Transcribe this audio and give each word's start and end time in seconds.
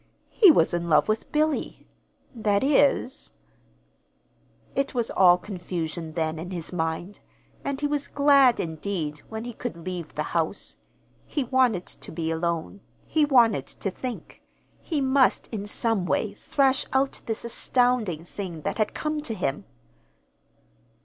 He 0.31 0.49
was 0.49 0.73
in 0.73 0.89
love 0.89 1.07
with 1.07 1.31
Billy; 1.31 1.85
that 2.33 2.63
is 2.63 3.33
It 4.73 4.95
was 4.95 5.11
all 5.11 5.37
confusion 5.37 6.13
then, 6.13 6.39
in 6.39 6.49
his 6.49 6.73
mind, 6.73 7.19
and 7.63 7.79
he 7.79 7.85
was 7.85 8.07
glad 8.07 8.59
indeed 8.59 9.19
when 9.29 9.43
he 9.43 9.53
could 9.53 9.85
leave 9.85 10.15
the 10.15 10.23
house. 10.33 10.77
He 11.27 11.43
wanted 11.43 11.85
to 11.85 12.11
be 12.11 12.31
alone. 12.31 12.81
He 13.05 13.25
wanted 13.25 13.67
to 13.67 13.91
think. 13.91 14.41
He 14.81 15.01
must, 15.01 15.45
in 15.49 15.67
some 15.67 16.07
way, 16.07 16.33
thrash 16.33 16.83
out 16.93 17.21
this 17.27 17.45
astounding 17.45 18.25
thing 18.25 18.61
that 18.61 18.79
had 18.79 18.95
come 18.95 19.21
to 19.21 19.35
him. 19.35 19.65